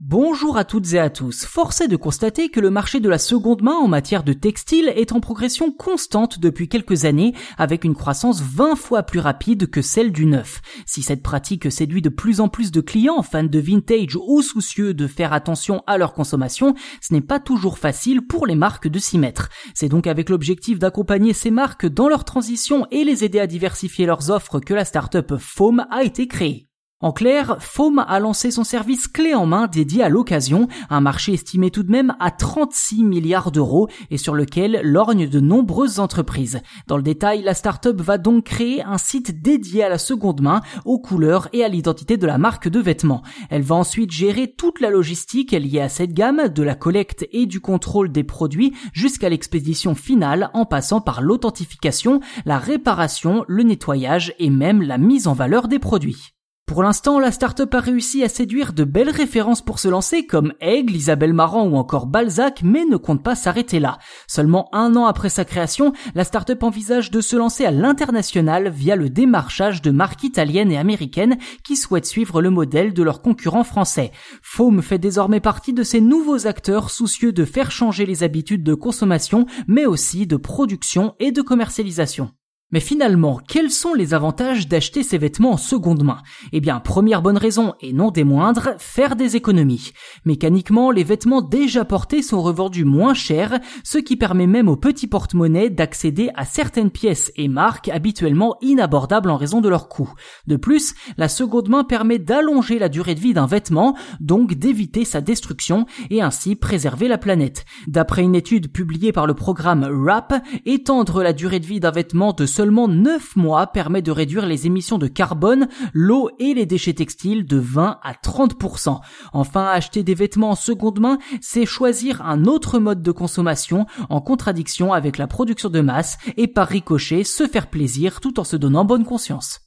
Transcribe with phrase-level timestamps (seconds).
[0.00, 1.46] Bonjour à toutes et à tous.
[1.46, 4.92] Force est de constater que le marché de la seconde main en matière de textile
[4.94, 9.80] est en progression constante depuis quelques années avec une croissance 20 fois plus rapide que
[9.80, 10.60] celle du neuf.
[10.84, 14.92] Si cette pratique séduit de plus en plus de clients fans de vintage ou soucieux
[14.92, 18.98] de faire attention à leur consommation, ce n'est pas toujours facile pour les marques de
[18.98, 19.48] s'y mettre.
[19.72, 24.04] C'est donc avec l'objectif d'accompagner ces marques dans leur transition et les aider à diversifier
[24.04, 26.65] leurs offres que la startup Foam a été créée.
[27.02, 31.34] En clair, Foam a lancé son service clé en main dédié à l'occasion, un marché
[31.34, 36.62] estimé tout de même à 36 milliards d'euros et sur lequel lorgnent de nombreuses entreprises.
[36.86, 40.62] Dans le détail, la startup va donc créer un site dédié à la seconde main,
[40.86, 43.22] aux couleurs et à l'identité de la marque de vêtements.
[43.50, 47.44] Elle va ensuite gérer toute la logistique liée à cette gamme, de la collecte et
[47.44, 54.32] du contrôle des produits jusqu'à l'expédition finale en passant par l'authentification, la réparation, le nettoyage
[54.38, 56.35] et même la mise en valeur des produits.
[56.66, 60.52] Pour l'instant, la startup a réussi à séduire de belles références pour se lancer comme
[60.60, 63.98] Aigle, Isabelle Marant ou encore Balzac, mais ne compte pas s'arrêter là.
[64.26, 68.96] Seulement un an après sa création, la startup envisage de se lancer à l'international via
[68.96, 73.62] le démarchage de marques italiennes et américaines qui souhaitent suivre le modèle de leurs concurrents
[73.62, 74.10] français.
[74.42, 78.74] Foam fait désormais partie de ces nouveaux acteurs soucieux de faire changer les habitudes de
[78.74, 82.32] consommation, mais aussi de production et de commercialisation.
[82.72, 86.18] Mais finalement, quels sont les avantages d'acheter ces vêtements en seconde main?
[86.52, 89.92] Eh bien, première bonne raison, et non des moindres, faire des économies.
[90.24, 95.06] Mécaniquement, les vêtements déjà portés sont revendus moins cher, ce qui permet même aux petits
[95.06, 100.12] porte-monnaie d'accéder à certaines pièces et marques habituellement inabordables en raison de leur coût.
[100.48, 105.04] De plus, la seconde main permet d'allonger la durée de vie d'un vêtement, donc d'éviter
[105.04, 107.64] sa destruction et ainsi préserver la planète.
[107.86, 112.32] D'après une étude publiée par le programme RAP, étendre la durée de vie d'un vêtement
[112.32, 116.94] de seulement 9 mois permet de réduire les émissions de carbone, l'eau et les déchets
[116.94, 118.98] textiles de 20 à 30%.
[119.34, 124.22] Enfin, acheter des vêtements en seconde main, c'est choisir un autre mode de consommation en
[124.22, 128.56] contradiction avec la production de masse et par ricochet se faire plaisir tout en se
[128.56, 129.65] donnant bonne conscience.